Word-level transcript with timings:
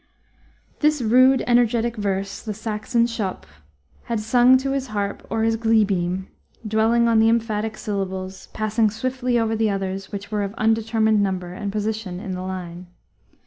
This 0.79 0.99
rude 0.99 1.43
energetic 1.45 1.95
verse 1.95 2.41
the 2.41 2.55
Saxon 2.55 3.05
scôp 3.05 3.43
had 4.05 4.19
sung 4.19 4.57
to 4.57 4.71
his 4.71 4.87
harp 4.87 5.23
or 5.29 5.45
glee 5.55 5.85
beam, 5.85 6.27
dwelling 6.67 7.07
on 7.07 7.19
the 7.19 7.29
emphatic 7.29 7.77
syllables, 7.77 8.47
passing 8.51 8.89
swiftly 8.89 9.37
over 9.37 9.55
the 9.55 9.69
others 9.69 10.11
which 10.11 10.31
were 10.31 10.41
of 10.41 10.55
undetermined 10.55 11.21
number 11.21 11.53
and 11.53 11.71
position 11.71 12.19
in 12.19 12.31
the 12.31 12.41
line. 12.41 12.87